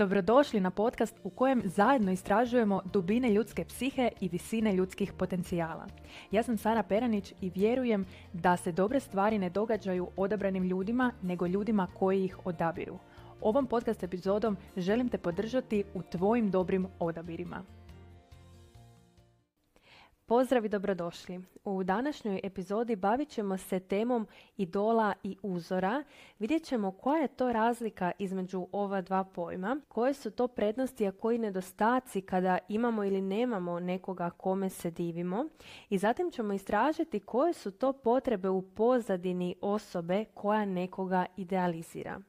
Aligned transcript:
Dobrodošli 0.00 0.60
na 0.60 0.70
podcast 0.70 1.20
u 1.24 1.30
kojem 1.30 1.62
zajedno 1.64 2.12
istražujemo 2.12 2.80
dubine 2.92 3.30
ljudske 3.30 3.64
psihe 3.64 4.10
i 4.20 4.28
visine 4.28 4.72
ljudskih 4.72 5.12
potencijala. 5.12 5.86
Ja 6.30 6.42
sam 6.42 6.58
Sara 6.58 6.82
Peranić 6.82 7.34
i 7.40 7.50
vjerujem 7.50 8.06
da 8.32 8.56
se 8.56 8.72
dobre 8.72 9.00
stvari 9.00 9.38
ne 9.38 9.50
događaju 9.50 10.08
odabranim 10.16 10.64
ljudima, 10.64 11.12
nego 11.22 11.46
ljudima 11.46 11.86
koji 11.94 12.24
ih 12.24 12.46
odabiru. 12.46 12.98
Ovom 13.40 13.66
podcast 13.66 14.02
epizodom 14.02 14.56
želim 14.76 15.08
te 15.08 15.18
podržati 15.18 15.84
u 15.94 16.02
tvojim 16.02 16.50
dobrim 16.50 16.86
odabirima. 16.98 17.62
Pozdrav 20.30 20.64
i 20.64 20.68
dobrodošli. 20.68 21.40
U 21.64 21.84
današnjoj 21.84 22.40
epizodi 22.44 22.96
bavit 22.96 23.28
ćemo 23.28 23.58
se 23.58 23.80
temom 23.80 24.26
idola 24.56 25.14
i 25.22 25.36
uzora. 25.42 26.04
Vidjet 26.38 26.64
ćemo 26.64 26.90
koja 26.90 27.22
je 27.22 27.28
to 27.28 27.52
razlika 27.52 28.12
između 28.18 28.66
ova 28.72 29.00
dva 29.00 29.24
pojma, 29.24 29.80
koje 29.88 30.14
su 30.14 30.30
to 30.30 30.48
prednosti, 30.48 31.06
a 31.06 31.12
koji 31.12 31.38
nedostaci 31.38 32.20
kada 32.20 32.58
imamo 32.68 33.04
ili 33.04 33.20
nemamo 33.20 33.80
nekoga 33.80 34.30
kome 34.30 34.70
se 34.70 34.90
divimo. 34.90 35.44
I 35.88 35.98
zatim 35.98 36.30
ćemo 36.30 36.52
istražiti 36.52 37.20
koje 37.20 37.52
su 37.52 37.70
to 37.70 37.92
potrebe 37.92 38.48
u 38.48 38.62
pozadini 38.62 39.54
osobe 39.60 40.24
koja 40.24 40.64
nekoga 40.64 41.26
idealizira. 41.36 42.20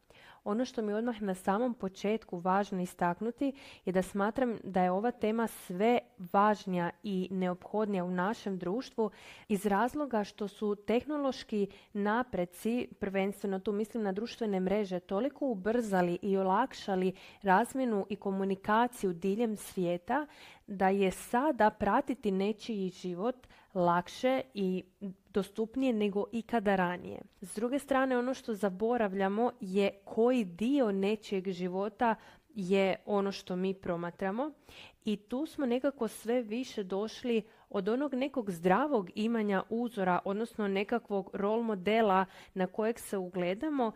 Ono 0.44 0.66
što 0.66 0.82
mi 0.82 0.94
odmah 0.94 1.22
na 1.22 1.36
samom 1.36 1.74
početku 1.74 2.40
važno 2.40 2.82
istaknuti 2.82 3.54
je 3.86 3.94
da 3.94 4.02
smatram 4.02 4.58
da 4.64 4.84
je 4.84 4.92
ova 4.92 5.12
tema 5.12 5.48
sve 5.48 6.00
važnija 6.34 6.90
i 7.04 7.28
neophodnija 7.32 8.04
u 8.04 8.12
našem 8.12 8.58
društvu 8.58 9.12
iz 9.48 9.66
razloga 9.66 10.24
što 10.24 10.48
su 10.48 10.76
tehnološki 10.76 11.68
napreci, 11.94 12.88
prvenstveno 13.00 13.60
tu 13.60 13.72
mislim 13.72 14.04
na 14.04 14.12
društvene 14.12 14.60
mreže, 14.60 15.00
toliko 15.00 15.46
ubrzali 15.46 16.20
i 16.22 16.38
olakšali 16.38 17.14
razmjenu 17.42 18.06
i 18.10 18.16
komunikaciju 18.16 19.14
diljem 19.14 19.58
svijeta 19.58 20.28
da 20.72 20.90
je 20.90 21.12
sada 21.12 21.70
pratiti 21.70 22.32
nečiji 22.32 22.90
život 22.90 23.48
lakše 23.74 24.42
i 24.54 24.84
dostupnije 25.30 25.94
nego 25.94 26.26
ikada 26.32 26.76
ranije. 26.76 27.22
S 27.42 27.56
druge 27.56 27.80
strane, 27.80 28.18
ono 28.18 28.34
što 28.34 28.54
zaboravljamo 28.54 29.52
je 29.60 29.92
koji 30.06 30.44
dio 30.44 30.92
nečijeg 30.92 31.52
života 31.52 32.16
je 32.56 32.96
ono 33.06 33.32
što 33.32 33.56
mi 33.56 33.74
promatramo 33.74 34.52
i 35.06 35.18
tu 35.18 35.46
smo 35.46 35.66
nekako 35.66 36.08
sve 36.08 36.42
više 36.42 36.84
došli 36.84 37.42
od 37.70 37.90
onog 37.90 38.14
nekog 38.14 38.52
zdravog 38.52 39.10
imanja 39.16 39.64
uzora, 39.70 40.20
odnosno 40.26 40.68
nekakvog 40.68 41.30
rol 41.34 41.62
modela 41.62 42.26
na 42.54 42.68
kojeg 42.68 43.00
se 43.00 43.18
ugledamo, 43.18 43.92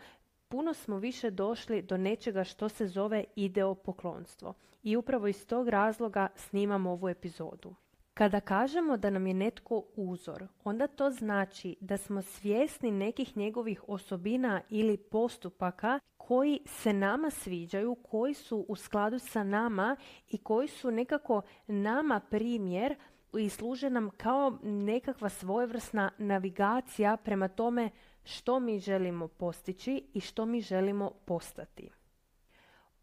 puno 0.47 0.73
smo 0.73 0.97
više 0.97 1.31
došli 1.31 1.81
do 1.81 1.97
nečega 1.97 2.43
što 2.43 2.69
se 2.69 2.87
zove 2.87 3.23
ideopoklonstvo. 3.35 4.53
I 4.83 4.95
upravo 4.95 5.27
iz 5.27 5.47
tog 5.47 5.69
razloga 5.69 6.27
snimamo 6.35 6.91
ovu 6.91 7.09
epizodu. 7.09 7.75
Kada 8.13 8.39
kažemo 8.39 8.97
da 8.97 9.09
nam 9.09 9.27
je 9.27 9.33
netko 9.33 9.83
uzor, 9.95 10.47
onda 10.63 10.87
to 10.87 11.09
znači 11.09 11.75
da 11.81 11.97
smo 11.97 12.21
svjesni 12.21 12.91
nekih 12.91 13.37
njegovih 13.37 13.83
osobina 13.87 14.61
ili 14.69 14.97
postupaka 14.97 15.99
koji 16.17 16.59
se 16.65 16.93
nama 16.93 17.29
sviđaju, 17.29 17.95
koji 17.95 18.33
su 18.33 18.65
u 18.67 18.75
skladu 18.75 19.19
sa 19.19 19.43
nama 19.43 19.95
i 20.29 20.37
koji 20.37 20.67
su 20.67 20.91
nekako 20.91 21.41
nama 21.67 22.19
primjer 22.19 22.95
i 23.37 23.49
služe 23.49 23.89
nam 23.89 24.09
kao 24.09 24.57
nekakva 24.63 25.29
svojevrsna 25.29 26.11
navigacija 26.17 27.17
prema 27.17 27.47
tome 27.47 27.89
što 28.25 28.59
mi 28.59 28.79
želimo 28.79 29.27
postići 29.27 30.03
i 30.13 30.19
što 30.19 30.45
mi 30.45 30.61
želimo 30.61 31.11
postati. 31.25 31.89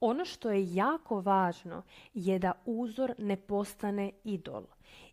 Ono 0.00 0.24
što 0.24 0.50
je 0.50 0.74
jako 0.74 1.20
važno 1.20 1.82
je 2.14 2.38
da 2.38 2.52
uzor 2.66 3.14
ne 3.18 3.36
postane 3.36 4.10
idol. 4.24 4.62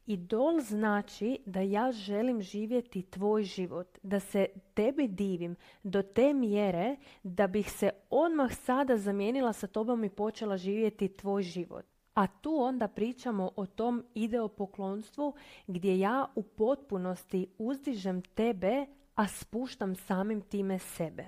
Idol 0.06 0.60
znači 0.60 1.40
da 1.46 1.62
ja 1.62 1.92
želim 1.92 2.42
živjeti 2.42 3.02
tvoj 3.02 3.44
život, 3.44 3.98
da 4.04 4.20
se 4.20 4.48
tebi 4.74 5.08
divim 5.08 5.56
do 5.84 6.02
te 6.02 6.34
mjere 6.34 6.96
da 7.24 7.48
bih 7.48 7.72
se 7.72 7.90
odmah 8.10 8.54
sada 8.54 8.98
zamijenila 8.98 9.54
sa 9.54 9.68
tobom 9.68 10.04
i 10.04 10.10
počela 10.10 10.58
živjeti 10.58 11.08
tvoj 11.08 11.44
život. 11.44 11.86
A 12.14 12.28
tu 12.28 12.62
onda 12.62 12.88
pričamo 12.88 13.52
o 13.56 13.66
tom 13.66 14.06
ideopoklonstvu 14.14 15.34
gdje 15.68 16.00
ja 16.00 16.28
u 16.36 16.44
potpunosti 16.44 17.48
uzdižem 17.58 18.22
tebe, 18.22 18.86
a 19.20 19.28
spuštam 19.28 19.96
samim 19.96 20.42
time 20.42 20.80
sebe. 20.80 21.28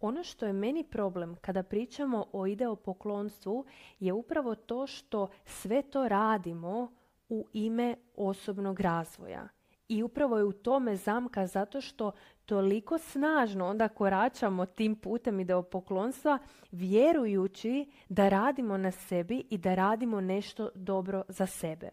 Ono 0.00 0.24
što 0.24 0.46
je 0.46 0.52
meni 0.52 0.84
problem 0.84 1.36
kada 1.40 1.62
pričamo 1.62 2.26
o 2.32 2.46
ideopoklonstvu 2.46 3.64
je 4.00 4.12
upravo 4.12 4.54
to 4.54 4.86
što 4.86 5.28
sve 5.44 5.82
to 5.82 6.08
radimo 6.08 6.92
u 7.28 7.46
ime 7.52 7.96
osobnog 8.16 8.80
razvoja. 8.80 9.48
I 9.88 10.02
upravo 10.02 10.38
je 10.38 10.44
u 10.44 10.52
tome 10.52 10.96
zamka 10.96 11.46
zato 11.46 11.80
što 11.80 12.12
toliko 12.46 12.98
snažno 12.98 13.66
onda 13.66 13.88
koračamo 13.88 14.66
tim 14.66 14.96
putem 14.96 15.40
ideopoklonstva 15.40 16.38
vjerujući 16.70 17.90
da 18.08 18.28
radimo 18.28 18.76
na 18.76 18.90
sebi 18.90 19.46
i 19.50 19.58
da 19.58 19.74
radimo 19.74 20.20
nešto 20.20 20.70
dobro 20.74 21.22
za 21.28 21.46
sebe. 21.46 21.90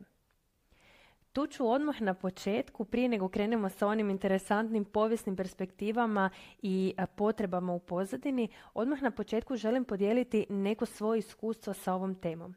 Tu 1.34 1.48
ću 1.48 1.68
odmah 1.68 2.02
na 2.02 2.14
početku, 2.14 2.86
prije 2.86 3.10
nego 3.10 3.30
krenemo 3.30 3.70
sa 3.70 3.88
onim 3.88 4.10
interesantnim 4.10 4.86
povijesnim 4.86 5.36
perspektivama 5.36 6.30
i 6.62 6.96
potrebama 7.16 7.74
u 7.74 7.80
pozadini, 7.80 8.48
odmah 8.74 9.02
na 9.02 9.12
početku 9.12 9.56
želim 9.56 9.86
podijeliti 9.86 10.46
neko 10.50 10.86
svoje 10.86 11.20
iskustvo 11.20 11.74
sa 11.74 11.94
ovom 11.94 12.16
temom. 12.16 12.56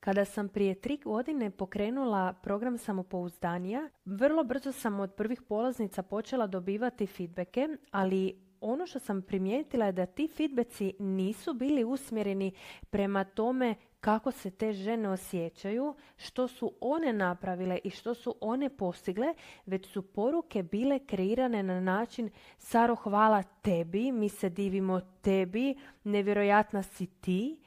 Kada 0.00 0.24
sam 0.24 0.48
prije 0.48 0.74
tri 0.74 0.96
godine 0.96 1.50
pokrenula 1.50 2.32
program 2.32 2.78
samopouzdanija, 2.78 3.88
vrlo 4.04 4.44
brzo 4.44 4.72
sam 4.72 5.00
od 5.00 5.14
prvih 5.14 5.42
polaznica 5.42 6.02
počela 6.02 6.46
dobivati 6.46 7.06
feedbacke, 7.06 7.68
ali 7.90 8.42
ono 8.60 8.86
što 8.86 8.98
sam 8.98 9.22
primijetila 9.22 9.86
je 9.86 9.92
da 9.92 10.06
ti 10.06 10.28
feedbacki 10.28 10.94
nisu 10.98 11.54
bili 11.54 11.84
usmjereni 11.84 12.52
prema 12.90 13.24
tome 13.24 13.74
kako 14.02 14.30
se 14.30 14.50
te 14.50 14.72
žene 14.72 15.08
osjećaju, 15.08 15.94
što 16.16 16.48
su 16.48 16.72
one 16.80 17.12
napravile 17.12 17.78
i 17.84 17.90
što 17.90 18.14
su 18.14 18.34
one 18.40 18.68
postigle, 18.68 19.34
već 19.66 19.86
su 19.86 20.02
poruke 20.02 20.62
bile 20.62 20.98
kreirane 20.98 21.62
na 21.62 21.80
način 21.80 22.30
Saro 22.58 22.94
hvala 22.94 23.42
tebi, 23.42 24.12
mi 24.12 24.28
se 24.28 24.48
divimo 24.48 25.00
tebi, 25.20 25.74
nevjerojatna 26.04 26.82
si 26.82 27.06
ti. 27.06 27.60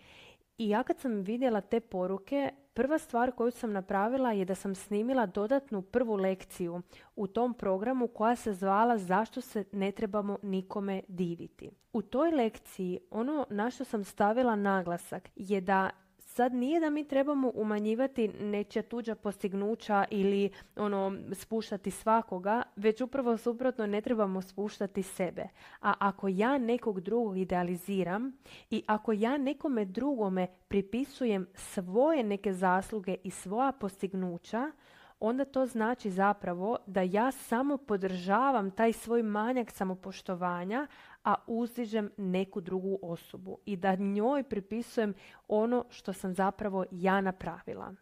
I 0.57 0.69
ja 0.69 0.83
kad 0.83 0.99
sam 0.99 1.21
vidjela 1.21 1.61
te 1.61 1.79
poruke, 1.79 2.49
prva 2.73 2.97
stvar 2.97 3.31
koju 3.31 3.51
sam 3.51 3.71
napravila 3.71 4.31
je 4.31 4.45
da 4.45 4.55
sam 4.55 4.75
snimila 4.75 5.25
dodatnu 5.25 5.81
prvu 5.81 6.15
lekciju 6.15 6.81
u 7.15 7.27
tom 7.27 7.53
programu 7.53 8.07
koja 8.07 8.35
se 8.35 8.53
zvala 8.53 8.97
Zašto 8.97 9.41
se 9.41 9.63
ne 9.71 9.91
trebamo 9.91 10.37
nikome 10.41 11.01
diviti. 11.07 11.71
U 11.93 12.01
toj 12.01 12.31
lekciji 12.31 12.99
ono 13.11 13.45
na 13.49 13.69
što 13.69 13.83
sam 13.83 14.03
stavila 14.03 14.55
naglasak 14.55 15.29
je 15.35 15.61
da 15.61 15.89
Sad 16.35 16.53
nije 16.53 16.79
da 16.79 16.89
mi 16.89 17.07
trebamo 17.07 17.51
umanjivati 17.55 18.27
nečija 18.27 18.83
tuđa 18.83 19.15
postignuća 19.15 20.05
ili 20.11 20.49
ono 20.75 21.17
spuštati 21.33 21.91
svakoga, 21.91 22.63
već 22.75 23.01
upravo 23.01 23.37
suprotno 23.37 23.87
ne 23.87 24.01
trebamo 24.01 24.41
spuštati 24.41 25.03
sebe. 25.03 25.43
A 25.81 25.93
ako 25.99 26.27
ja 26.27 26.57
nekog 26.57 27.01
drugog 27.01 27.37
idealiziram 27.37 28.37
i 28.69 28.83
ako 28.87 29.11
ja 29.11 29.37
nekome 29.37 29.85
drugome 29.85 30.47
pripisujem 30.67 31.47
svoje 31.53 32.23
neke 32.23 32.53
zasluge 32.53 33.15
i 33.23 33.31
svoja 33.31 33.71
postignuća, 33.71 34.71
onda 35.19 35.45
to 35.45 35.65
znači 35.65 36.11
zapravo 36.11 36.77
da 36.85 37.01
ja 37.01 37.31
samo 37.31 37.77
podržavam 37.77 38.71
taj 38.71 38.93
svoj 38.93 39.23
manjak 39.23 39.71
samopoštovanja, 39.71 40.87
a 41.25 41.35
uzdižem 41.47 42.11
neku 42.17 42.61
drugu 42.61 42.99
osobu 43.01 43.57
i 43.65 43.75
da 43.75 43.95
njoj 43.95 44.43
pripisujem 44.43 45.13
ono 45.47 45.85
što 45.89 46.13
sam 46.13 46.33
zapravo 46.33 46.85
ja 46.91 47.21
napravila. 47.21 47.93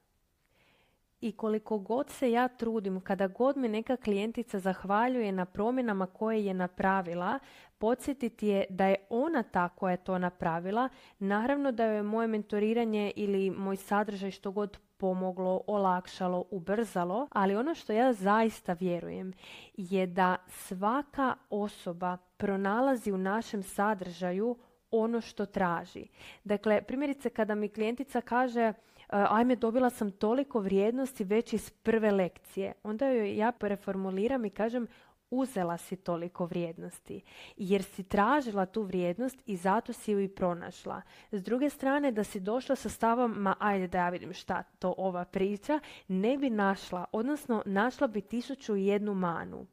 I 1.22 1.32
koliko 1.32 1.78
god 1.80 2.10
se 2.10 2.32
ja 2.32 2.48
trudim, 2.48 3.02
kada 3.02 3.28
god 3.28 3.58
mi 3.58 3.68
neka 3.68 3.98
klijentica 3.98 4.60
zahvaljuje 4.60 5.32
na 5.32 5.46
promjenama 5.46 6.06
koje 6.06 6.46
je 6.46 6.54
napravila, 6.54 7.40
podsjetiti 7.78 8.48
je 8.48 8.66
da 8.70 8.88
je 8.88 8.96
ona 9.10 9.44
ta 9.44 9.70
koja 9.70 9.92
je 9.92 10.04
to 10.04 10.18
napravila. 10.18 10.90
Naravno 11.20 11.72
da 11.72 11.86
je 11.86 12.04
moje 12.04 12.28
mentoriranje 12.28 13.12
ili 13.16 13.52
moj 13.52 13.76
sadržaj 13.76 14.32
što 14.32 14.52
god 14.52 14.78
pomoglo, 14.98 15.62
olakšalo, 15.68 16.46
ubrzalo, 16.52 17.28
ali 17.32 17.56
ono 17.56 17.76
što 17.76 17.94
ja 17.94 18.14
zaista 18.14 18.74
vjerujem 18.74 19.34
je 19.74 20.08
da 20.08 20.36
svaka 20.48 21.36
osoba 21.50 22.18
pronalazi 22.38 23.12
u 23.12 23.18
našem 23.18 23.64
sadržaju 23.64 24.58
ono 24.92 25.22
što 25.22 25.46
traži. 25.46 26.08
Dakle, 26.44 26.82
primjerice 26.82 27.30
kada 27.30 27.56
mi 27.56 27.70
klijentica 27.70 28.22
kaže 28.22 28.74
ajme 29.08 29.56
dobila 29.56 29.90
sam 29.90 30.12
toliko 30.12 30.60
vrijednosti 30.60 31.24
već 31.24 31.54
iz 31.54 31.70
prve 31.70 32.12
lekcije, 32.12 32.74
onda 32.84 33.08
joj 33.08 33.38
ja 33.38 33.52
preformuliram 33.52 34.46
i 34.46 34.50
kažem 34.50 34.88
uzela 35.34 35.78
si 35.78 35.96
toliko 35.96 36.46
vrijednosti, 36.46 37.22
jer 37.58 37.84
si 37.84 38.04
tražila 38.04 38.66
tu 38.66 38.82
vrijednost 38.82 39.42
i 39.46 39.56
zato 39.58 39.94
si 39.94 40.12
ju 40.12 40.20
i 40.20 40.28
pronašla. 40.28 41.02
S 41.32 41.44
druge 41.44 41.70
strane, 41.70 42.12
da 42.12 42.24
si 42.24 42.40
došla 42.40 42.76
sa 42.76 42.90
stavom, 42.90 43.32
ma 43.32 43.56
ajde 43.60 43.88
da 43.88 43.98
ja 43.98 44.10
vidim 44.10 44.34
šta 44.34 44.64
to 44.64 44.94
ova 44.98 45.26
priča, 45.26 45.80
ne 46.08 46.38
bi 46.38 46.50
našla, 46.50 47.06
odnosno 47.12 47.64
našla 47.66 48.08
bi 48.08 48.22
tisuću 48.22 48.76
i 48.76 48.86
jednu 48.86 49.14
manu. 49.14 49.66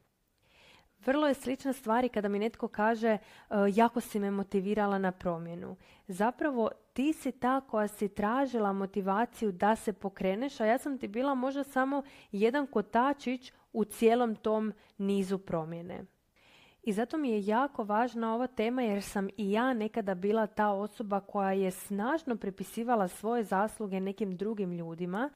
Vrlo 1.05 1.27
je 1.27 1.33
slična 1.33 1.73
stvari 1.73 2.09
kada 2.09 2.27
mi 2.27 2.39
netko 2.39 2.67
kaže 2.67 3.07
e, 3.07 3.19
jako 3.73 4.01
si 4.01 4.19
me 4.19 4.31
motivirala 4.31 4.97
na 4.97 5.11
promjenu. 5.11 5.75
Zapravo 6.07 6.69
ti 6.93 7.13
si 7.13 7.31
ta 7.31 7.61
koja 7.61 7.87
si 7.87 8.09
tražila 8.09 8.73
motivaciju 8.73 9.51
da 9.51 9.75
se 9.75 9.93
pokreneš, 9.93 10.59
a 10.59 10.65
ja 10.65 10.77
sam 10.77 10.97
ti 10.97 11.07
bila 11.07 11.35
možda 11.35 11.63
samo 11.63 12.03
jedan 12.31 12.67
kotačić 12.67 13.53
u 13.73 13.85
cijelom 13.85 14.35
tom 14.35 14.73
nizu 14.97 15.37
promjene. 15.37 16.05
I 16.83 16.93
zato 16.93 17.17
mi 17.17 17.29
je 17.29 17.45
jako 17.45 17.83
važna 17.83 18.35
ova 18.35 18.47
tema 18.47 18.81
jer 18.81 19.03
sam 19.03 19.27
i 19.37 19.51
ja 19.51 19.73
nekada 19.73 20.15
bila 20.15 20.47
ta 20.47 20.69
osoba 20.69 21.19
koja 21.19 21.51
je 21.51 21.71
snažno 21.71 22.35
prepisivala 22.35 23.07
svoje 23.07 23.43
zasluge 23.43 23.99
nekim 23.99 24.37
drugim 24.37 24.71
ljudima 24.71 25.29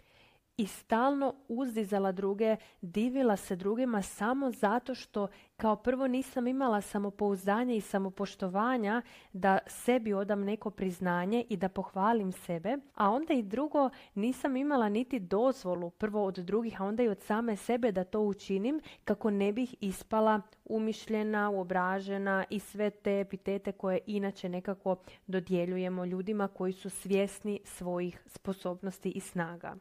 i 0.57 0.67
stalno 0.67 1.35
uzdizala 1.47 2.11
druge, 2.11 2.55
divila 2.81 3.35
se 3.35 3.55
drugima 3.55 4.01
samo 4.01 4.51
zato 4.51 4.95
što 4.95 5.27
kao 5.57 5.75
prvo 5.75 6.07
nisam 6.07 6.47
imala 6.47 6.81
samopouzdanje 6.81 7.77
i 7.77 7.81
samopoštovanja 7.81 9.01
da 9.33 9.59
sebi 9.67 10.13
odam 10.13 10.43
neko 10.43 10.69
priznanje 10.69 11.45
i 11.49 11.57
da 11.57 11.69
pohvalim 11.69 12.31
sebe, 12.31 12.77
a 12.93 13.09
onda 13.09 13.33
i 13.33 13.43
drugo 13.43 13.89
nisam 14.13 14.55
imala 14.55 14.89
niti 14.89 15.19
dozvolu 15.19 15.89
prvo 15.89 16.25
od 16.25 16.35
drugih, 16.35 16.81
a 16.81 16.85
onda 16.85 17.03
i 17.03 17.09
od 17.09 17.21
same 17.21 17.55
sebe 17.55 17.91
da 17.91 18.03
to 18.03 18.19
učinim 18.19 18.81
kako 19.03 19.31
ne 19.31 19.53
bih 19.53 19.75
ispala 19.81 20.41
umišljena, 20.65 21.49
uobražena 21.49 22.45
i 22.49 22.59
sve 22.59 22.89
te 22.89 23.19
epitete 23.19 23.71
koje 23.71 23.99
inače 24.05 24.49
nekako 24.49 24.95
dodjeljujemo 25.27 26.05
ljudima 26.05 26.47
koji 26.47 26.73
su 26.73 26.89
svjesni 26.89 27.59
svojih 27.63 28.23
sposobnosti 28.27 29.09
i 29.09 29.19
snaga. 29.19 29.75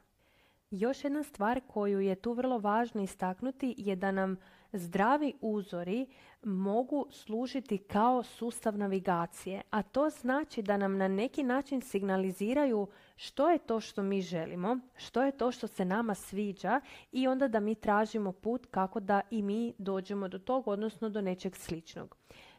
Još 0.76 1.04
jedna 1.04 1.22
stvar 1.22 1.60
koju 1.66 2.00
je 2.00 2.14
tu 2.14 2.32
vrlo 2.32 2.58
važno 2.58 3.02
istaknuti 3.02 3.74
je 3.78 3.96
da 3.96 4.10
nam 4.10 4.36
zdravi 4.72 5.32
uzori 5.40 6.06
mogu 6.42 7.06
služiti 7.10 7.78
kao 7.78 8.22
sustav 8.22 8.78
navigacije, 8.78 9.62
a 9.70 9.82
to 9.82 10.10
znači 10.10 10.62
da 10.62 10.76
nam 10.76 10.96
na 10.96 11.08
neki 11.08 11.42
način 11.42 11.80
signaliziraju 11.80 12.86
što 13.16 13.50
je 13.50 13.58
to 13.58 13.80
što 13.80 14.02
mi 14.02 14.22
želimo, 14.22 14.78
što 14.96 15.22
je 15.22 15.32
to 15.32 15.52
što 15.52 15.66
se 15.66 15.84
nama 15.84 16.14
sviđa 16.14 16.80
i 17.12 17.28
onda 17.28 17.48
da 17.48 17.60
mi 17.60 17.74
tražimo 17.74 18.32
put 18.32 18.66
kako 18.66 19.00
da 19.00 19.20
i 19.30 19.42
mi 19.42 19.74
dođemo 19.78 20.28
do 20.28 20.38
tog, 20.38 20.68
odnosno 20.68 21.08
do 21.08 21.20
nečeg 21.20 21.56
sličnog. 21.56 22.16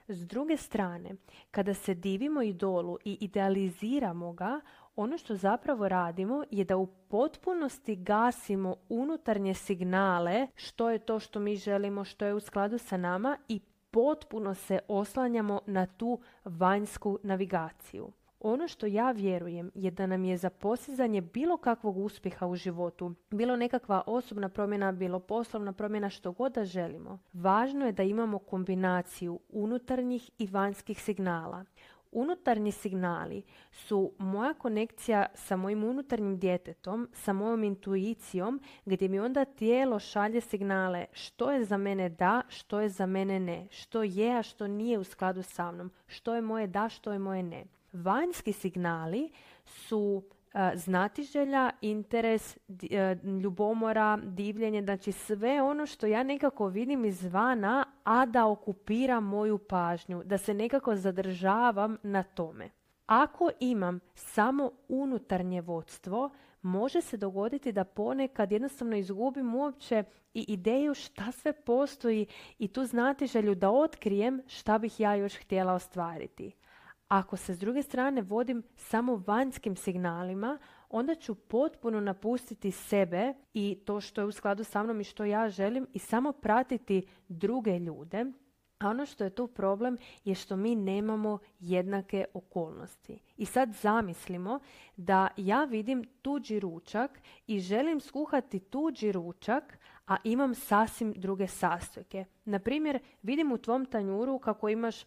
S 0.07 0.27
druge 0.27 0.57
strane, 0.57 1.15
kada 1.51 1.73
se 1.73 1.93
divimo 1.93 2.41
idolu 2.41 2.97
i 3.05 3.17
idealiziramo 3.21 4.33
ga, 4.33 4.61
ono 4.95 5.17
što 5.17 5.35
zapravo 5.35 5.87
radimo 5.87 6.43
je 6.51 6.63
da 6.63 6.77
u 6.77 6.85
potpunosti 6.85 7.95
gasimo 7.95 8.75
unutarnje 8.89 9.53
signale 9.53 10.47
što 10.55 10.89
je 10.89 10.99
to 10.99 11.19
što 11.19 11.39
mi 11.39 11.55
želimo, 11.55 12.03
što 12.03 12.25
je 12.25 12.33
u 12.33 12.39
skladu 12.39 12.77
sa 12.77 12.97
nama 12.97 13.37
i 13.47 13.59
potpuno 13.91 14.53
se 14.53 14.79
oslanjamo 14.87 15.61
na 15.65 15.85
tu 15.85 16.19
vanjsku 16.45 17.19
navigaciju. 17.23 18.11
Ono 18.39 18.67
što 18.67 18.85
ja 18.85 19.11
vjerujem 19.11 19.71
je 19.75 19.91
da 19.91 20.05
nam 20.05 20.23
je 20.23 20.37
za 20.37 20.49
postizanje 20.49 21.21
bilo 21.21 21.57
kakvog 21.57 21.97
uspjeha 21.97 22.47
u 22.47 22.55
životu, 22.55 23.13
bilo 23.31 23.55
nekakva 23.55 24.01
osobna 24.07 24.49
promjena, 24.49 24.91
bilo 24.91 25.19
poslovna 25.19 25.73
promjena, 25.73 26.09
što 26.09 26.31
god 26.31 26.53
da 26.53 26.65
želimo, 26.65 27.19
važno 27.33 27.85
je 27.85 27.91
da 27.91 28.03
imamo 28.03 28.39
kombinaciju 28.39 29.39
unutarnjih 29.49 30.31
i 30.37 30.47
vanjskih 30.47 31.01
signala. 31.01 31.65
Unutarnji 32.15 32.71
signali 32.71 33.43
su 33.71 34.13
moja 34.17 34.53
konekcija 34.53 35.25
sa 35.33 35.55
mojim 35.55 35.83
unutarnjim 35.83 36.37
djetetom, 36.37 37.09
sa 37.13 37.33
mojom 37.33 37.63
intuicijom, 37.63 38.61
gdje 38.85 39.07
mi 39.07 39.19
onda 39.19 39.45
tijelo 39.45 39.99
šalje 39.99 40.41
signale 40.41 41.05
što 41.11 41.51
je 41.51 41.63
za 41.63 41.77
mene 41.77 42.09
da, 42.09 42.41
što 42.47 42.79
je 42.79 42.89
za 42.89 43.05
mene 43.05 43.39
ne, 43.39 43.67
što 43.71 44.03
je, 44.03 44.37
a 44.37 44.43
što 44.43 44.67
nije 44.67 44.99
u 44.99 45.03
skladu 45.03 45.43
sa 45.43 45.71
mnom, 45.71 45.91
što 46.07 46.35
je 46.35 46.41
moje 46.41 46.67
da, 46.67 46.89
što 46.89 47.11
je 47.11 47.19
moje 47.19 47.43
ne. 47.43 47.65
Vanjski 47.93 48.53
signali 48.53 49.31
su 49.65 50.23
znatiželja, 50.75 51.69
interes, 51.81 52.57
ljubomora, 53.41 54.19
divljenje, 54.23 54.81
znači 54.81 55.11
sve 55.11 55.61
ono 55.61 55.85
što 55.85 56.07
ja 56.07 56.23
nekako 56.23 56.67
vidim 56.67 57.05
izvana, 57.05 57.85
a 58.03 58.25
da 58.25 58.47
okupira 58.47 59.19
moju 59.19 59.57
pažnju, 59.57 60.23
da 60.23 60.37
se 60.37 60.53
nekako 60.53 60.95
zadržavam 60.95 61.97
na 62.03 62.23
tome. 62.23 62.69
Ako 63.05 63.49
imam 63.59 63.99
samo 64.13 64.71
unutarnje 64.87 65.61
vodstvo, 65.61 66.29
može 66.61 67.01
se 67.01 67.17
dogoditi 67.17 67.71
da 67.71 67.83
ponekad 67.83 68.51
jednostavno 68.51 68.95
izgubim 68.95 69.55
uopće 69.55 70.03
i 70.33 70.45
ideju 70.47 70.93
šta 70.93 71.31
sve 71.31 71.53
postoji 71.53 72.25
i 72.59 72.67
tu 72.67 72.85
znatiželju 72.85 73.55
da 73.55 73.69
otkrijem 73.69 74.41
šta 74.47 74.77
bih 74.77 74.99
ja 74.99 75.15
još 75.15 75.35
htjela 75.35 75.73
ostvariti. 75.73 76.51
Ako 77.07 77.37
se 77.37 77.53
s 77.53 77.59
druge 77.59 77.83
strane 77.83 78.21
vodim 78.21 78.63
samo 78.75 79.23
vanjskim 79.27 79.75
signalima, 79.75 80.57
onda 80.89 81.15
ću 81.15 81.35
potpuno 81.35 81.99
napustiti 81.99 82.71
sebe 82.71 83.33
i 83.53 83.77
to 83.85 84.01
što 84.01 84.21
je 84.21 84.25
u 84.27 84.31
skladu 84.31 84.63
sa 84.63 84.83
mnom 84.83 85.01
i 85.01 85.03
što 85.03 85.25
ja 85.25 85.49
želim 85.49 85.87
i 85.93 85.99
samo 85.99 86.31
pratiti 86.31 87.07
druge 87.27 87.79
ljude. 87.79 88.25
A 88.79 88.89
ono 88.89 89.05
što 89.05 89.23
je 89.23 89.29
tu 89.29 89.47
problem 89.47 89.97
je 90.23 90.35
što 90.35 90.55
mi 90.55 90.75
nemamo 90.75 91.39
jednake 91.59 92.25
okolnosti. 92.33 93.19
I 93.37 93.45
sad 93.45 93.73
zamislimo 93.73 94.59
da 94.97 95.27
ja 95.37 95.63
vidim 95.63 96.03
tuđi 96.21 96.59
ručak 96.59 97.19
i 97.47 97.59
želim 97.59 97.99
skuhati 97.99 98.59
tuđi 98.59 99.11
ručak, 99.11 99.79
a 100.07 100.17
imam 100.23 100.55
sasvim 100.55 101.13
druge 101.15 101.47
sastojke. 101.47 102.25
Na 102.45 102.59
primjer, 102.59 102.99
vidim 103.21 103.51
u 103.51 103.57
tvom 103.57 103.85
tanjuru 103.85 104.39
kako 104.39 104.69
imaš 104.69 105.05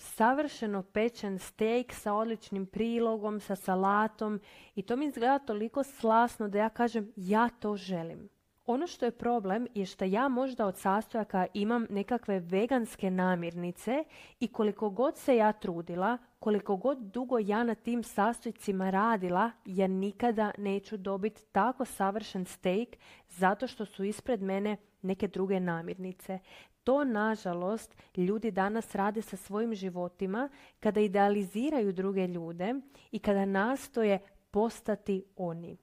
savršeno 0.00 0.82
pečen 0.82 1.38
steak 1.38 1.92
sa 1.92 2.14
odličnim 2.14 2.66
prilogom, 2.66 3.40
sa 3.40 3.56
salatom 3.56 4.40
i 4.74 4.82
to 4.82 4.96
mi 4.96 5.06
izgleda 5.06 5.38
toliko 5.38 5.82
slasno 5.82 6.48
da 6.48 6.58
ja 6.58 6.68
kažem 6.68 7.12
ja 7.16 7.48
to 7.48 7.76
želim. 7.76 8.28
Ono 8.66 8.86
što 8.86 9.04
je 9.04 9.10
problem 9.10 9.66
je 9.74 9.86
što 9.86 10.04
ja 10.04 10.28
možda 10.28 10.66
od 10.66 10.76
sastojaka 10.76 11.46
imam 11.54 11.86
nekakve 11.90 12.40
veganske 12.40 13.10
namirnice 13.10 14.04
i 14.40 14.48
koliko 14.48 14.90
god 14.90 15.16
se 15.16 15.36
ja 15.36 15.52
trudila, 15.52 16.18
koliko 16.38 16.76
god 16.76 16.98
dugo 16.98 17.38
ja 17.38 17.64
na 17.64 17.74
tim 17.74 18.02
sastojcima 18.02 18.90
radila, 18.90 19.50
ja 19.64 19.86
nikada 19.86 20.50
neću 20.58 20.96
dobiti 20.96 21.44
tako 21.52 21.84
savršen 21.84 22.44
steak 22.44 22.88
zato 23.28 23.66
što 23.66 23.84
su 23.84 24.04
ispred 24.04 24.42
mene 24.42 24.76
neke 25.02 25.28
druge 25.28 25.60
namirnice. 25.60 26.38
To, 26.84 27.04
nažalost, 27.04 27.96
ljudi 28.16 28.50
danas 28.50 28.94
rade 28.94 29.22
sa 29.22 29.36
svojim 29.36 29.74
životima 29.74 30.48
kada 30.80 31.00
idealiziraju 31.00 31.92
druge 31.92 32.26
ljude 32.26 32.74
i 33.10 33.18
kada 33.18 33.44
nastoje 33.44 34.18
postati 34.50 35.24
oni. 35.36 35.76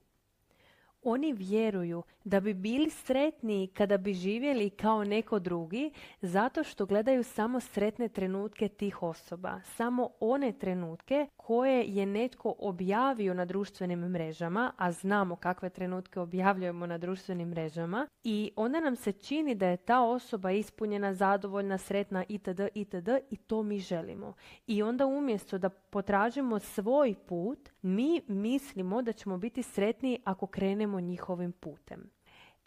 Oni 1.04 1.34
vjeruju 1.34 2.04
da 2.28 2.40
bi 2.40 2.54
bili 2.54 2.90
sretniji 2.90 3.68
kada 3.68 3.98
bi 3.98 4.14
živjeli 4.14 4.70
kao 4.70 5.04
neko 5.04 5.40
drugi 5.40 5.92
zato 6.22 6.64
što 6.64 6.86
gledaju 6.86 7.24
samo 7.24 7.60
sretne 7.60 8.10
trenutke 8.10 8.68
tih 8.68 9.04
osoba, 9.04 9.62
samo 9.64 10.10
one 10.20 10.52
trenutke 10.52 11.28
koje 11.38 11.86
je 11.88 12.06
netko 12.06 12.54
objavio 12.60 13.34
na 13.34 13.46
društvenim 13.46 14.00
mrežama, 14.00 14.72
a 14.78 14.92
znamo 14.92 15.36
kakve 15.36 15.70
trenutke 15.70 16.20
objavljujemo 16.20 16.86
na 16.86 16.98
društvenim 16.98 17.50
mrežama 17.50 18.08
i 18.24 18.52
onda 18.56 18.80
nam 18.80 18.96
se 18.96 19.12
čini 19.12 19.56
da 19.56 19.68
je 19.68 19.78
ta 19.78 20.02
osoba 20.02 20.52
ispunjena, 20.52 21.14
zadovoljna, 21.14 21.78
sretna 21.78 22.24
itd. 22.30 22.62
itd. 22.74 23.10
i 23.30 23.38
to 23.38 23.64
mi 23.64 23.80
želimo. 23.80 24.34
I 24.68 24.84
onda 24.84 25.06
umjesto 25.06 25.58
da 25.58 25.70
potražimo 25.70 26.60
svoj 26.60 27.16
put, 27.28 27.70
mi 27.82 28.22
mislimo 28.28 29.02
da 29.02 29.14
ćemo 29.14 29.38
biti 29.38 29.64
sretniji 29.64 30.20
ako 30.24 30.48
krenemo 30.48 31.00
njihovim 31.00 31.52
putem. 31.52 32.17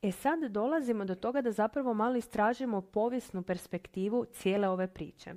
E 0.02 0.12
sad 0.12 0.44
dolazimo 0.44 1.04
do 1.04 1.14
toga 1.14 1.42
da 1.42 1.52
zapravo 1.52 1.94
malo 1.94 2.16
istražimo 2.16 2.80
povijesnu 2.80 3.42
perspektivu 3.42 4.24
cijele 4.32 4.68
ove 4.68 4.86
priče. 4.86 5.34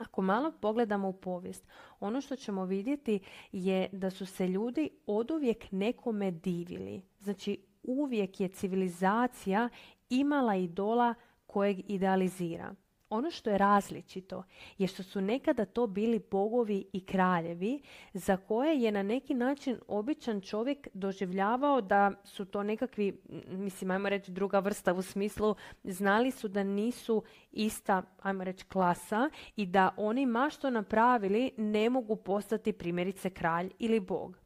Ako 0.00 0.22
malo 0.22 0.52
pogledamo 0.60 1.08
u 1.08 1.12
povijest, 1.12 1.66
ono 2.00 2.20
što 2.20 2.36
ćemo 2.36 2.64
vidjeti 2.64 3.20
je 3.52 3.88
da 3.92 4.10
su 4.10 4.26
se 4.26 4.48
ljudi 4.48 4.90
oduvijek 5.06 5.72
nekome 5.72 6.30
divili. 6.30 7.02
Znači 7.20 7.58
uvijek 7.82 8.40
je 8.40 8.48
civilizacija 8.48 9.68
imala 10.10 10.56
idola 10.56 11.14
kojeg 11.46 11.90
idealizira. 11.90 12.74
Ono 13.12 13.30
što 13.30 13.50
je 13.50 13.58
različito 13.58 14.42
je 14.78 14.86
što 14.86 15.02
su 15.02 15.20
nekada 15.20 15.64
to 15.64 15.86
bili 15.86 16.20
bogovi 16.30 16.84
i 16.92 17.06
kraljevi 17.06 17.80
za 18.14 18.36
koje 18.36 18.82
je 18.82 18.92
na 18.92 19.02
neki 19.02 19.34
način 19.34 19.78
običan 19.88 20.40
čovjek 20.40 20.88
doživljavao 20.94 21.80
da 21.80 22.12
su 22.24 22.44
to 22.44 22.62
nekakvi, 22.62 23.20
mislim, 23.48 23.90
ajmo 23.90 24.08
reći 24.08 24.32
druga 24.32 24.58
vrsta 24.58 24.92
u 24.92 25.02
smislu, 25.02 25.54
znali 25.84 26.30
su 26.30 26.48
da 26.48 26.62
nisu 26.62 27.22
ista, 27.52 28.02
ajmo 28.22 28.44
reći, 28.44 28.64
klasa 28.64 29.30
i 29.56 29.66
da 29.66 29.94
oni 29.96 30.26
ma 30.26 30.50
što 30.50 30.70
napravili 30.70 31.50
ne 31.56 31.90
mogu 31.90 32.16
postati 32.16 32.72
primjerice 32.72 33.30
kralj 33.30 33.70
ili 33.78 34.00
bog. 34.00 34.38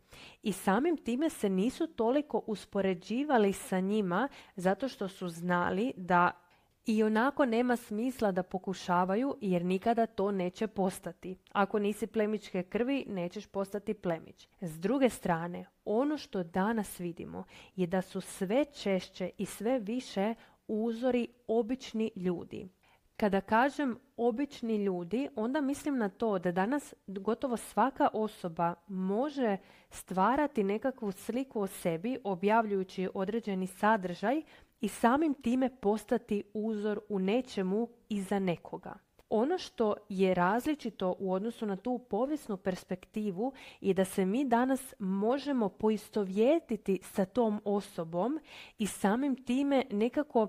I 0.43 0.53
samim 0.53 0.97
time 0.97 1.31
se 1.31 1.49
nisu 1.49 1.87
toliko 1.87 2.43
uspoređivali 2.47 3.53
sa 3.53 3.81
njima 3.81 4.29
zato 4.57 4.89
što 4.89 5.09
su 5.09 5.29
znali 5.29 5.93
da 5.97 6.46
i 6.87 7.03
onako 7.03 7.45
nema 7.45 7.77
smisla 7.77 8.33
da 8.33 8.43
pokušavaju 8.43 9.37
jer 9.41 9.65
nikada 9.65 10.07
to 10.07 10.31
neće 10.31 10.67
postati. 10.67 11.37
Ako 11.53 11.79
nisi 11.79 12.07
plemičke 12.07 12.63
krvi, 12.63 13.05
nećeš 13.09 13.47
postati 13.47 13.95
plemić. 13.95 14.49
S 14.61 14.81
druge 14.81 15.09
strane, 15.09 15.65
ono 15.85 16.17
što 16.17 16.43
danas 16.43 17.01
vidimo 17.01 17.45
je 17.77 17.87
da 17.87 18.03
su 18.03 18.21
sve 18.21 18.65
češće 18.65 19.31
i 19.39 19.47
sve 19.47 19.79
više 19.79 20.35
uzori 20.69 21.29
obični 21.47 22.11
ljudi. 22.17 22.69
Kada 23.17 23.41
kažem 23.41 23.99
obični 24.17 24.77
ljudi, 24.77 25.29
onda 25.37 25.61
mislim 25.61 25.99
na 25.99 26.09
to 26.09 26.39
da 26.39 26.53
danas 26.53 26.95
gotovo 27.07 27.57
svaka 27.57 28.09
osoba 28.13 28.75
može 28.89 29.57
stvarati 29.91 30.65
nekakvu 30.65 31.13
sliku 31.13 31.61
o 31.61 31.67
sebi 31.67 32.19
objavljujući 32.25 33.09
određeni 33.15 33.67
sadržaj 33.67 34.43
i 34.81 34.89
samim 34.89 35.35
time 35.35 35.71
postati 35.81 36.43
uzor 36.55 37.01
u 37.09 37.19
nečemu 37.19 37.89
i 38.09 38.23
za 38.23 38.39
nekoga. 38.39 38.95
Ono 39.31 39.59
što 39.59 39.95
je 40.09 40.35
različito 40.35 41.15
u 41.19 41.33
odnosu 41.33 41.67
na 41.67 41.77
tu 41.77 41.99
povijesnu 41.99 42.57
perspektivu 42.57 43.53
je 43.81 43.95
da 43.95 44.05
se 44.05 44.27
mi 44.27 44.45
danas 44.45 44.95
možemo 44.99 45.69
poistovjetiti 45.69 47.01
sa 47.03 47.25
tom 47.25 47.61
osobom 47.65 48.41
i 48.79 48.87
samim 48.87 49.45
time 49.45 49.85
nekako 49.91 50.49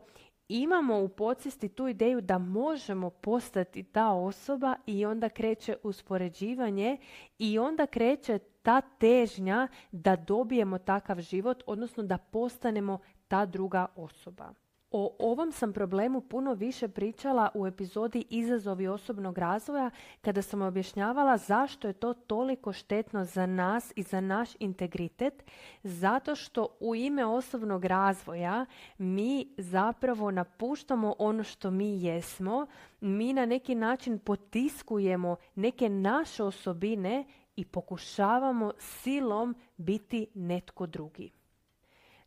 imamo 0.49 0.99
u 0.99 1.09
podsvijesti 1.09 1.69
tu 1.69 1.87
ideju 1.87 2.21
da 2.21 2.37
možemo 2.37 3.09
postati 3.09 3.83
ta 3.83 4.11
osoba 4.11 4.75
i 4.85 5.05
onda 5.05 5.29
kreće 5.29 5.75
uspoređivanje 5.83 6.97
i 7.39 7.59
onda 7.59 7.85
kreće 7.85 8.39
ta 8.61 8.81
težnja 8.81 9.67
da 9.91 10.15
dobijemo 10.15 10.77
takav 10.77 11.21
život, 11.21 11.63
odnosno 11.65 12.03
da 12.03 12.17
postanemo 12.17 12.99
ta 13.27 13.45
druga 13.45 13.85
osoba. 13.95 14.53
O 14.91 15.15
ovom 15.19 15.51
sam 15.51 15.73
problemu 15.73 16.21
puno 16.21 16.53
više 16.53 16.87
pričala 16.87 17.49
u 17.53 17.67
epizodi 17.67 18.25
Izazovi 18.29 18.87
osobnog 18.87 19.37
razvoja 19.37 19.89
kada 20.21 20.41
sam 20.41 20.61
objašnjavala 20.61 21.37
zašto 21.37 21.87
je 21.87 21.93
to 21.93 22.13
toliko 22.13 22.73
štetno 22.73 23.25
za 23.25 23.45
nas 23.45 23.93
i 23.95 24.03
za 24.03 24.21
naš 24.21 24.49
integritet, 24.59 25.43
zato 25.83 26.35
što 26.35 26.67
u 26.79 26.95
ime 26.95 27.25
osobnog 27.25 27.85
razvoja 27.85 28.65
mi 28.97 29.47
zapravo 29.57 30.31
napuštamo 30.31 31.15
ono 31.19 31.43
što 31.43 31.71
mi 31.71 32.03
jesmo, 32.03 32.67
mi 33.01 33.33
na 33.33 33.45
neki 33.45 33.75
način 33.75 34.19
potiskujemo 34.19 35.35
neke 35.55 35.89
naše 35.89 36.43
osobine 36.43 37.25
i 37.55 37.65
pokušavamo 37.65 38.71
silom 38.79 39.55
biti 39.77 40.27
netko 40.33 40.85
drugi. 40.85 41.31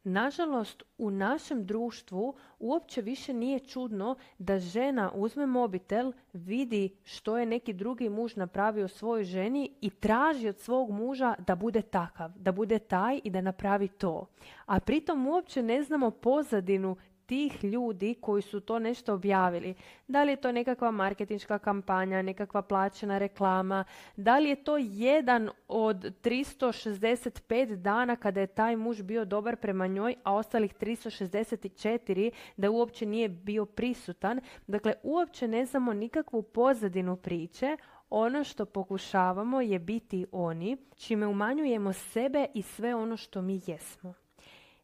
Nažalost, 0.04 0.82
u 0.98 1.10
našem 1.10 1.66
društvu 1.66 2.34
uopće 2.58 3.02
više 3.02 3.34
nije 3.34 3.60
čudno 3.60 4.16
da 4.38 4.58
žena 4.58 5.12
uzme 5.14 5.46
mobitel, 5.46 6.12
vidi 6.32 6.96
što 7.04 7.38
je 7.38 7.46
neki 7.46 7.72
drugi 7.72 8.08
muž 8.08 8.36
napravio 8.36 8.88
svojoj 8.88 9.24
ženi 9.24 9.72
i 9.80 9.90
traži 9.90 10.48
od 10.48 10.58
svog 10.58 10.90
muža 10.90 11.34
da 11.46 11.54
bude 11.54 11.82
takav, 11.82 12.30
da 12.36 12.52
bude 12.52 12.78
taj 12.78 13.20
i 13.24 13.30
da 13.30 13.40
napravi 13.40 13.88
to. 13.88 14.26
A 14.66 14.80
pritom 14.80 15.26
uopće 15.26 15.62
ne 15.62 15.82
znamo 15.82 16.10
pozadinu 16.10 16.96
tih 17.30 17.64
ljudi 17.64 18.14
koji 18.20 18.42
su 18.42 18.60
to 18.60 18.78
nešto 18.78 19.14
objavili. 19.14 19.74
Da 20.08 20.22
li 20.22 20.32
je 20.32 20.36
to 20.36 20.52
nekakva 20.52 20.90
marketinška 20.90 21.58
kampanja, 21.58 22.22
nekakva 22.22 22.62
plaćena 22.62 23.18
reklama, 23.18 23.84
da 24.16 24.38
li 24.38 24.48
je 24.48 24.64
to 24.64 24.76
jedan 24.78 25.50
od 25.68 25.96
365 26.22 27.76
dana 27.76 28.16
kada 28.16 28.40
je 28.40 28.46
taj 28.46 28.76
muž 28.76 29.02
bio 29.02 29.24
dobar 29.24 29.56
prema 29.56 29.86
njoj, 29.86 30.14
a 30.24 30.34
ostalih 30.34 30.74
364 30.74 32.30
da 32.56 32.70
uopće 32.70 33.06
nije 33.06 33.28
bio 33.28 33.66
prisutan. 33.66 34.40
Dakle, 34.66 34.94
uopće 35.02 35.48
ne 35.48 35.66
znamo 35.66 35.92
nikakvu 35.92 36.42
pozadinu 36.42 37.16
priče, 37.16 37.76
ono 38.10 38.44
što 38.44 38.64
pokušavamo 38.64 39.60
je 39.60 39.78
biti 39.78 40.26
oni, 40.32 40.76
čime 40.96 41.26
umanjujemo 41.26 41.92
sebe 41.92 42.46
i 42.54 42.62
sve 42.62 42.94
ono 42.94 43.16
što 43.16 43.42
mi 43.42 43.60
jesmo. 43.66 44.14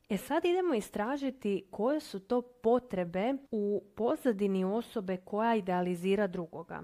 E 0.09 0.17
sad 0.17 0.45
idemo 0.45 0.75
istražiti 0.75 1.67
koje 1.71 2.01
su 2.01 2.21
to 2.21 2.43
potrebe 2.43 3.35
u 3.51 3.83
pozadini 3.97 4.65
osobe 4.65 5.17
koja 5.17 5.55
idealizira 5.55 6.27
drugoga. 6.27 6.83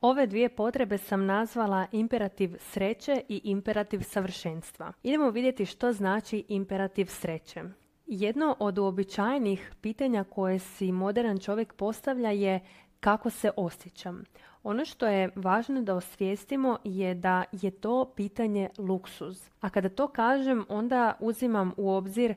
Ove 0.00 0.26
dvije 0.26 0.48
potrebe 0.48 0.98
sam 0.98 1.26
nazvala 1.26 1.86
imperativ 1.92 2.56
sreće 2.58 3.22
i 3.28 3.40
imperativ 3.44 4.00
savršenstva. 4.00 4.92
Idemo 5.02 5.30
vidjeti 5.30 5.66
što 5.66 5.92
znači 5.92 6.44
imperativ 6.48 7.06
sreće. 7.06 7.62
Jedno 8.06 8.56
od 8.58 8.78
uobičajenih 8.78 9.72
pitanja 9.80 10.24
koje 10.24 10.58
si 10.58 10.92
modern 10.92 11.38
čovjek 11.38 11.72
postavlja 11.72 12.30
je 12.30 12.60
kako 13.00 13.30
se 13.30 13.50
osjećam. 13.56 14.24
Ono 14.62 14.84
što 14.84 15.06
je 15.06 15.30
važno 15.34 15.82
da 15.82 15.94
osvijestimo 15.94 16.78
je 16.84 17.14
da 17.14 17.44
je 17.52 17.70
to 17.70 18.12
pitanje 18.16 18.68
luksuz. 18.78 19.48
A 19.60 19.70
kada 19.70 19.88
to 19.88 20.08
kažem, 20.08 20.64
onda 20.68 21.14
uzimam 21.20 21.72
u 21.76 21.90
obzir 21.90 22.30
e, 22.30 22.36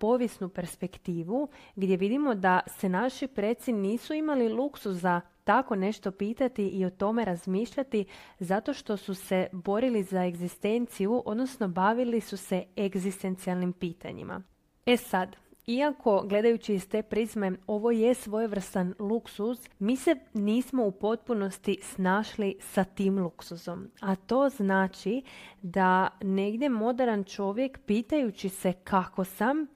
povijesnu 0.00 0.48
perspektivu 0.48 1.48
gdje 1.76 1.96
vidimo 1.96 2.34
da 2.34 2.60
se 2.66 2.88
naši 2.88 3.26
preci 3.26 3.72
nisu 3.72 4.14
imali 4.14 4.48
luksuza 4.48 5.20
tako 5.44 5.76
nešto 5.76 6.10
pitati 6.10 6.68
i 6.68 6.84
o 6.84 6.90
tome 6.90 7.24
razmišljati 7.24 8.04
zato 8.38 8.74
što 8.74 8.96
su 8.96 9.14
se 9.14 9.48
borili 9.52 10.02
za 10.02 10.24
egzistenciju, 10.24 11.22
odnosno 11.26 11.68
bavili 11.68 12.20
su 12.20 12.36
se 12.36 12.64
egzistencijalnim 12.78 13.72
pitanjima. 13.72 14.42
E 14.86 14.96
sad, 14.96 15.36
iako, 15.66 16.22
gledajući 16.26 16.74
iz 16.74 16.88
te 16.88 17.02
prizme, 17.02 17.52
ovo 17.66 17.90
je 17.90 18.14
svojevrstan 18.14 18.94
luksuz, 18.98 19.68
mi 19.78 19.96
se 19.96 20.16
nismo 20.34 20.86
u 20.86 20.90
potpunosti 20.90 21.78
snašli 21.82 22.56
sa 22.60 22.84
tim 22.84 23.18
luksuzom. 23.18 23.90
A 24.00 24.14
to 24.14 24.48
znači 24.48 25.22
da 25.62 26.08
negdje 26.22 26.68
modern 26.68 27.24
čovjek, 27.24 27.78
pitajući 27.86 28.48
se 28.48 28.72
kako 28.72 29.24
sam, 29.24 29.66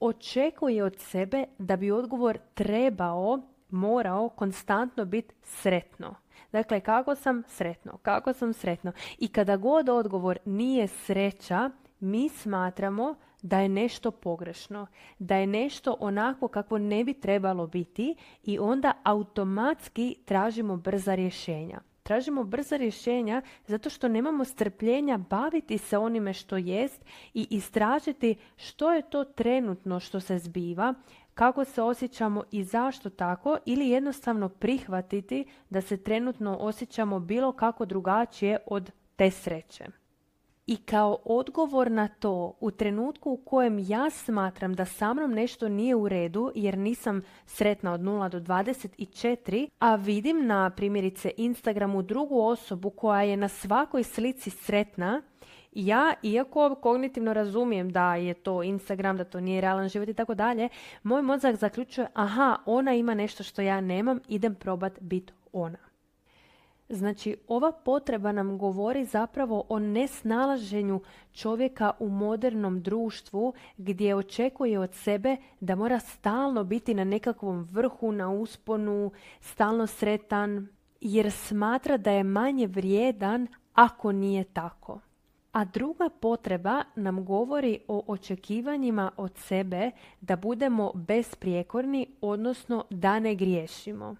očekuje 0.00 0.84
od 0.84 0.96
sebe 0.98 1.44
da 1.58 1.76
bi 1.76 1.90
odgovor 1.90 2.38
trebao, 2.54 3.40
morao 3.70 4.28
konstantno 4.28 5.04
biti 5.04 5.34
sretno. 5.42 6.14
Dakle, 6.52 6.80
kako 6.80 7.14
sam 7.14 7.42
sretno, 7.48 7.98
kako 8.02 8.32
sam 8.32 8.52
sretno. 8.52 8.92
I 9.18 9.28
kada 9.28 9.56
god 9.56 9.88
odgovor 9.88 10.38
nije 10.44 10.88
sreća, 10.88 11.70
mi 12.00 12.28
smatramo 12.28 13.14
da 13.42 13.60
je 13.60 13.68
nešto 13.68 14.10
pogrešno, 14.10 14.86
da 15.18 15.36
je 15.36 15.46
nešto 15.46 15.96
onako 16.00 16.48
kako 16.48 16.78
ne 16.78 17.04
bi 17.04 17.14
trebalo 17.14 17.66
biti 17.66 18.14
i 18.44 18.58
onda 18.58 18.92
automatski 19.02 20.16
tražimo 20.24 20.76
brza 20.76 21.14
rješenja. 21.14 21.80
Tražimo 22.02 22.44
brza 22.44 22.76
rješenja 22.76 23.42
zato 23.66 23.90
što 23.90 24.08
nemamo 24.08 24.44
strpljenja 24.44 25.18
baviti 25.18 25.78
se 25.78 25.98
onime 25.98 26.32
što 26.32 26.56
jest 26.56 27.04
i 27.34 27.46
istražiti 27.50 28.36
što 28.56 28.92
je 28.92 29.10
to 29.10 29.24
trenutno 29.24 30.00
što 30.00 30.20
se 30.20 30.38
zbiva, 30.38 30.94
kako 31.34 31.64
se 31.64 31.82
osjećamo 31.82 32.44
i 32.50 32.64
zašto 32.64 33.10
tako 33.10 33.58
ili 33.66 33.88
jednostavno 33.88 34.48
prihvatiti 34.48 35.44
da 35.70 35.80
se 35.80 35.96
trenutno 35.96 36.56
osjećamo 36.56 37.20
bilo 37.20 37.52
kako 37.52 37.84
drugačije 37.84 38.58
od 38.66 38.90
te 39.16 39.30
sreće. 39.30 39.99
I 40.70 40.76
kao 40.76 41.18
odgovor 41.24 41.90
na 41.90 42.08
to, 42.08 42.56
u 42.60 42.70
trenutku 42.70 43.30
u 43.30 43.36
kojem 43.36 43.78
ja 43.78 44.10
smatram 44.10 44.74
da 44.74 44.84
sa 44.84 45.14
mnom 45.14 45.32
nešto 45.32 45.68
nije 45.68 45.94
u 45.94 46.08
redu 46.08 46.52
jer 46.54 46.78
nisam 46.78 47.22
sretna 47.46 47.92
od 47.92 48.00
0 48.00 48.28
do 48.28 48.40
24, 48.40 49.68
a 49.78 49.94
vidim 49.94 50.46
na 50.46 50.70
primjerice 50.70 51.30
Instagramu 51.36 52.02
drugu 52.02 52.40
osobu 52.40 52.90
koja 52.90 53.22
je 53.22 53.36
na 53.36 53.48
svakoj 53.48 54.02
slici 54.02 54.50
sretna, 54.50 55.22
ja, 55.72 56.14
iako 56.22 56.74
kognitivno 56.74 57.32
razumijem 57.32 57.90
da 57.90 58.14
je 58.14 58.34
to 58.34 58.62
Instagram, 58.62 59.16
da 59.16 59.24
to 59.24 59.40
nije 59.40 59.60
realan 59.60 59.88
život 59.88 60.08
i 60.08 60.14
tako 60.14 60.34
dalje, 60.34 60.68
moj 61.02 61.22
mozak 61.22 61.56
zaključuje, 61.56 62.06
aha, 62.14 62.56
ona 62.66 62.94
ima 62.94 63.14
nešto 63.14 63.42
što 63.42 63.62
ja 63.62 63.80
nemam, 63.80 64.20
idem 64.28 64.54
probat 64.54 65.00
biti 65.00 65.32
ona. 65.52 65.89
Znači, 66.92 67.36
ova 67.48 67.72
potreba 67.72 68.32
nam 68.32 68.58
govori 68.58 69.04
zapravo 69.04 69.64
o 69.68 69.78
nesnalaženju 69.78 71.00
čovjeka 71.32 71.92
u 71.98 72.08
modernom 72.08 72.82
društvu 72.82 73.52
gdje 73.76 74.14
očekuje 74.14 74.78
od 74.78 74.94
sebe 74.94 75.36
da 75.60 75.74
mora 75.74 76.00
stalno 76.00 76.64
biti 76.64 76.94
na 76.94 77.04
nekakvom 77.04 77.62
vrhu, 77.62 78.12
na 78.12 78.30
usponu, 78.30 79.10
stalno 79.40 79.86
sretan, 79.86 80.68
jer 81.00 81.32
smatra 81.32 81.96
da 81.96 82.10
je 82.10 82.24
manje 82.24 82.66
vrijedan 82.66 83.46
ako 83.74 84.12
nije 84.12 84.44
tako. 84.44 85.00
A 85.52 85.64
druga 85.64 86.08
potreba 86.20 86.82
nam 86.96 87.24
govori 87.24 87.78
o 87.88 88.04
očekivanjima 88.06 89.10
od 89.16 89.36
sebe 89.36 89.90
da 90.20 90.36
budemo 90.36 90.92
besprijekorni, 90.94 92.06
odnosno 92.20 92.84
da 92.90 93.18
ne 93.18 93.34
griješimo. 93.34 94.16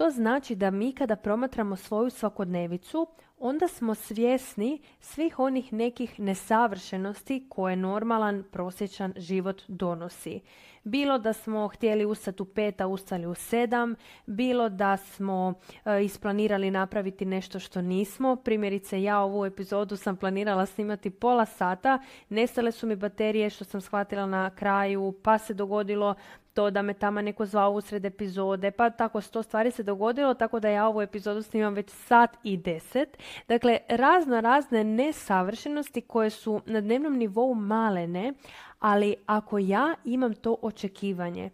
To 0.00 0.10
znači 0.10 0.54
da 0.54 0.70
mi 0.70 0.92
kada 0.92 1.16
promatramo 1.16 1.76
svoju 1.76 2.10
svakodnevicu, 2.10 3.06
onda 3.38 3.68
smo 3.68 3.94
svjesni 3.94 4.82
svih 5.00 5.38
onih 5.38 5.72
nekih 5.72 6.20
nesavršenosti 6.20 7.46
koje 7.48 7.76
normalan, 7.76 8.44
prosječan 8.52 9.12
život 9.16 9.62
donosi. 9.68 10.40
Bilo 10.84 11.18
da 11.18 11.32
smo 11.32 11.68
htjeli 11.68 12.04
ustati 12.04 12.42
u 12.42 12.44
pet, 12.44 12.80
a 12.80 12.86
ustali 12.86 13.26
u 13.26 13.34
sedam, 13.34 13.94
bilo 14.26 14.68
da 14.68 14.96
smo 14.96 15.54
e, 15.84 16.04
isplanirali 16.04 16.70
napraviti 16.70 17.24
nešto 17.24 17.58
što 17.58 17.82
nismo. 17.82 18.36
Primjerice, 18.36 19.02
ja 19.02 19.20
ovu 19.20 19.44
epizodu 19.44 19.96
sam 19.96 20.16
planirala 20.16 20.66
snimati 20.66 21.10
pola 21.10 21.46
sata, 21.46 21.98
nestale 22.28 22.72
su 22.72 22.86
mi 22.86 22.96
baterije 22.96 23.50
što 23.50 23.64
sam 23.64 23.80
shvatila 23.80 24.26
na 24.26 24.50
kraju, 24.50 25.14
pa 25.22 25.38
se 25.38 25.54
dogodilo 25.54 26.14
to 26.60 26.70
da 26.70 26.82
me 26.82 26.94
tamo 26.94 27.20
neko 27.20 27.46
zvao 27.46 27.72
usred 27.72 28.04
epizode, 28.04 28.70
pa 28.70 28.90
tako 28.90 29.20
sto 29.20 29.42
stvari 29.42 29.70
se 29.70 29.82
dogodilo, 29.82 30.34
tako 30.34 30.60
da 30.60 30.68
ja 30.68 30.86
ovu 30.86 31.02
epizodu 31.02 31.42
snimam 31.42 31.74
već 31.74 31.90
sat 31.90 32.30
i 32.42 32.56
deset. 32.56 33.18
Dakle, 33.48 33.78
razno 33.88 34.40
razne 34.40 34.84
nesavršenosti 34.84 36.00
koje 36.00 36.30
su 36.30 36.60
na 36.66 36.80
dnevnom 36.80 37.16
nivou 37.16 37.54
malene, 37.54 38.32
ali 38.78 39.14
ako 39.26 39.58
ja 39.58 39.94
imam 40.04 40.34
to 40.34 40.56
očekivanje 40.62 41.50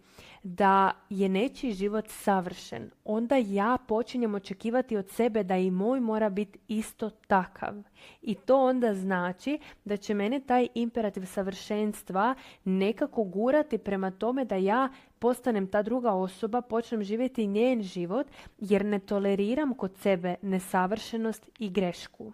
da 0.47 0.91
je 1.09 1.29
nečiji 1.29 1.73
život 1.73 2.05
savršen, 2.07 2.89
onda 3.05 3.35
ja 3.35 3.77
počinjem 3.87 4.35
očekivati 4.35 4.97
od 4.97 5.09
sebe 5.09 5.43
da 5.43 5.57
i 5.57 5.71
moj 5.71 5.99
mora 5.99 6.29
biti 6.29 6.59
isto 6.67 7.09
takav. 7.09 7.73
I 8.21 8.35
to 8.35 8.65
onda 8.65 8.93
znači 8.93 9.59
da 9.85 9.97
će 9.97 10.13
mene 10.13 10.39
taj 10.39 10.67
imperativ 10.75 11.25
savršenstva 11.25 12.35
nekako 12.63 13.23
gurati 13.23 13.77
prema 13.77 14.11
tome 14.11 14.45
da 14.45 14.55
ja 14.55 14.89
postanem 15.19 15.67
ta 15.67 15.81
druga 15.81 16.11
osoba, 16.11 16.61
počnem 16.61 17.03
živjeti 17.03 17.47
njen 17.47 17.81
život 17.81 18.27
jer 18.59 18.85
ne 18.85 18.99
toleriram 18.99 19.73
kod 19.73 19.97
sebe 19.97 20.35
nesavršenost 20.41 21.49
i 21.59 21.69
grešku. 21.69 22.33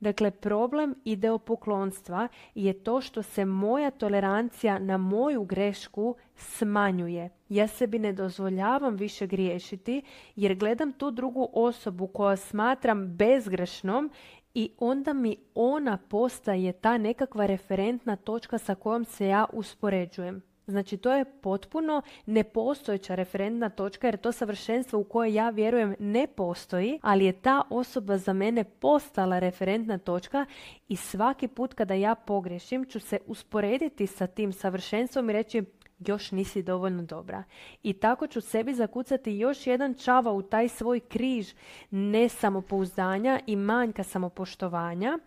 Dakle, 0.00 0.30
problem 0.30 0.94
ideopoklonstva 1.04 2.28
je 2.54 2.72
to 2.72 3.00
što 3.00 3.22
se 3.22 3.44
moja 3.44 3.90
tolerancija 3.90 4.78
na 4.78 4.96
moju 4.96 5.44
grešku 5.44 6.16
smanjuje. 6.36 7.30
Ja 7.48 7.66
sebi 7.66 7.98
ne 7.98 8.12
dozvoljavam 8.12 8.96
više 8.96 9.26
griješiti 9.26 10.02
jer 10.36 10.54
gledam 10.54 10.92
tu 10.92 11.10
drugu 11.10 11.48
osobu 11.52 12.06
koja 12.06 12.36
smatram 12.36 13.16
bezgrešnom 13.16 14.10
i 14.54 14.70
onda 14.78 15.12
mi 15.12 15.36
ona 15.54 15.98
postaje 16.08 16.72
ta 16.72 16.98
nekakva 16.98 17.46
referentna 17.46 18.16
točka 18.16 18.58
sa 18.58 18.74
kojom 18.74 19.04
se 19.04 19.26
ja 19.26 19.46
uspoređujem. 19.52 20.53
Znači 20.66 20.96
to 20.96 21.12
je 21.12 21.24
potpuno 21.24 22.02
nepostojeća 22.26 23.14
referentna 23.14 23.68
točka 23.70 24.06
jer 24.06 24.16
to 24.16 24.32
savršenstvo 24.32 25.00
u 25.00 25.04
koje 25.04 25.34
ja 25.34 25.50
vjerujem 25.50 25.94
ne 25.98 26.26
postoji, 26.26 26.98
ali 27.02 27.24
je 27.24 27.32
ta 27.32 27.62
osoba 27.70 28.18
za 28.18 28.32
mene 28.32 28.64
postala 28.64 29.38
referentna 29.38 29.98
točka 29.98 30.46
i 30.88 30.96
svaki 30.96 31.48
put 31.48 31.74
kada 31.74 31.94
ja 31.94 32.14
pogrešim 32.14 32.84
ću 32.84 33.00
se 33.00 33.18
usporediti 33.26 34.06
sa 34.06 34.26
tim 34.26 34.52
savršenstvom 34.52 35.30
i 35.30 35.32
reći 35.32 35.62
još 35.98 36.30
nisi 36.30 36.62
dovoljno 36.62 37.02
dobra. 37.02 37.44
I 37.82 37.92
tako 37.92 38.26
ću 38.26 38.40
sebi 38.40 38.74
zakucati 38.74 39.32
još 39.32 39.66
jedan 39.66 39.94
čava 39.94 40.32
u 40.32 40.42
taj 40.42 40.68
svoj 40.68 41.00
križ 41.00 41.52
nesamopouzdanja 41.90 43.40
i 43.46 43.56
manjka 43.56 44.02
samopoštovanja 44.02 45.18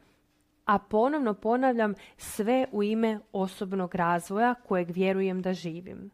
a 0.67 0.79
ponovno 0.79 1.33
ponavljam 1.33 1.93
sve 2.17 2.65
u 2.71 2.83
ime 2.83 3.19
osobnog 3.31 3.95
razvoja 3.95 4.53
kojeg 4.53 4.91
vjerujem 4.91 5.41
da 5.41 5.53
živim. 5.53 6.11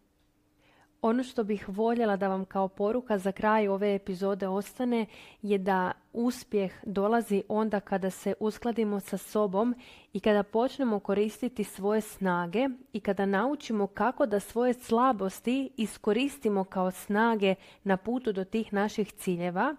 Ono 1.02 1.24
što 1.24 1.44
bih 1.44 1.66
voljela 1.68 2.16
da 2.16 2.28
vam 2.28 2.46
kao 2.46 2.68
poruka 2.68 3.18
za 3.18 3.32
kraj 3.32 3.68
ove 3.68 3.96
epizode 3.96 4.48
ostane 4.48 5.06
je 5.42 5.58
da 5.58 5.92
uspjeh 6.14 6.74
dolazi 6.84 7.44
onda 7.48 7.80
kada 7.80 8.10
se 8.10 8.34
uskladimo 8.40 9.00
sa 9.00 9.18
sobom 9.18 9.76
i 10.14 10.20
kada 10.20 10.44
počnemo 10.44 11.00
koristiti 11.00 11.64
svoje 11.64 12.02
snage 12.02 12.68
i 12.94 13.00
kada 13.00 13.26
naučimo 13.26 13.88
kako 13.88 14.26
da 14.26 14.40
svoje 14.40 14.74
slabosti 14.74 15.70
iskoristimo 15.78 16.64
kao 16.64 16.92
snage 16.92 17.56
na 17.84 17.98
putu 17.98 18.32
do 18.32 18.44
tih 18.44 18.74
naših 18.74 19.12
ciljeva, 19.12 19.76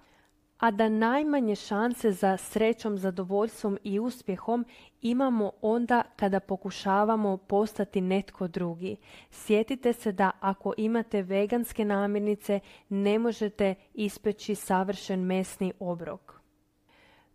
a 0.59 0.71
da 0.71 0.89
najmanje 0.89 1.57
šanse 1.57 2.13
za 2.13 2.37
srećom, 2.37 2.99
zadovoljstvom 2.99 3.79
i 3.85 4.01
uspjehom 4.01 4.65
imamo 5.03 5.51
onda 5.63 6.03
kada 6.17 6.41
pokušavamo 6.41 7.37
postati 7.37 8.01
netko 8.01 8.49
drugi. 8.49 8.97
Sjetite 9.31 9.93
se 9.93 10.13
da 10.13 10.31
ako 10.41 10.75
imate 10.77 11.23
veganske 11.23 11.85
namirnice 11.85 12.61
ne 12.89 13.19
možete 13.19 13.75
ispeći 13.95 14.55
savršen 14.55 15.21
mesni 15.21 15.73
obrok 15.79 16.44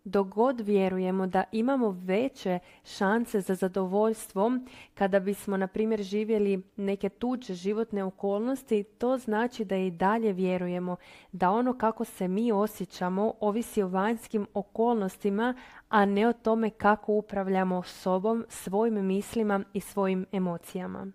dok 0.04 0.28
god 0.28 0.60
vjerujemo 0.60 1.26
da 1.26 1.44
imamo 1.52 1.90
veće 1.90 2.58
šanse 2.84 3.40
za 3.40 3.54
zadovoljstvom 3.54 4.68
kada 4.94 5.20
bismo 5.20 5.56
na 5.56 5.66
primjer 5.66 6.02
živjeli 6.02 6.62
neke 6.76 7.08
tuđe 7.08 7.54
životne 7.54 8.04
okolnosti 8.04 8.82
to 8.82 9.18
znači 9.18 9.64
da 9.64 9.76
i 9.76 9.90
dalje 9.90 10.32
vjerujemo 10.32 10.96
da 11.32 11.50
ono 11.50 11.78
kako 11.78 12.04
se 12.04 12.28
mi 12.28 12.52
osjećamo 12.52 13.34
ovisi 13.40 13.82
o 13.82 13.88
vanjskim 13.88 14.46
okolnostima 14.54 15.54
a 15.88 16.04
ne 16.04 16.28
o 16.28 16.32
tome 16.32 16.70
kako 16.70 17.12
upravljamo 17.12 17.82
sobom 17.82 18.44
svojim 18.48 19.06
mislima 19.06 19.64
i 19.72 19.80
svojim 19.80 20.26
emocijama 20.32 21.12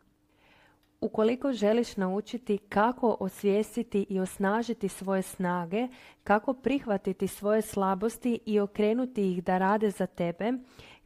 Ukoliko 1.05 1.53
želiš 1.53 1.97
naučiti 1.97 2.57
kako 2.57 3.17
osvijestiti 3.19 4.05
i 4.09 4.19
osnažiti 4.19 4.89
svoje 4.89 5.21
snage, 5.21 5.87
kako 6.23 6.53
prihvatiti 6.53 7.27
svoje 7.27 7.61
slabosti 7.61 8.39
i 8.45 8.59
okrenuti 8.59 9.31
ih 9.31 9.43
da 9.43 9.57
rade 9.57 9.89
za 9.89 10.05
tebe, 10.05 10.53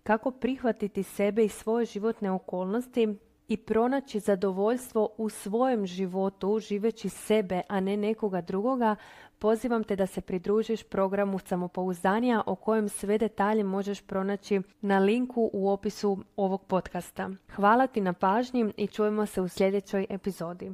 kako 0.04 0.32
prihvatiti 0.32 1.04
sebe 1.04 1.46
i 1.46 1.50
svoje 1.50 1.86
životne 1.86 2.32
okolnosti 2.32 3.16
i 3.48 3.58
pronaći 3.58 4.20
zadovoljstvo 4.20 5.10
u 5.18 5.30
svojem 5.30 5.86
životu 5.86 6.60
živeći 6.60 7.10
sebe, 7.10 7.62
a 7.68 7.80
ne 7.80 7.98
nekoga 7.98 8.42
drugoga, 8.42 8.96
pozivam 9.40 9.84
te 9.84 9.96
da 9.96 10.08
se 10.08 10.22
pridružiš 10.22 10.84
programu 10.84 11.40
samopouzdanja 11.40 12.44
o 12.46 12.56
kojem 12.56 12.90
sve 12.90 13.18
detalje 13.18 13.64
možeš 13.64 14.02
pronaći 14.02 14.62
na 14.82 15.00
linku 15.00 15.50
u 15.54 15.70
opisu 15.70 16.18
ovog 16.36 16.64
podcasta. 16.64 17.30
Hvala 17.56 17.88
ti 17.88 18.02
na 18.02 18.14
pažnji 18.14 18.74
i 18.78 18.88
čujemo 18.88 19.26
se 19.26 19.42
u 19.42 19.48
sljedećoj 19.48 20.06
epizodi. 20.10 20.72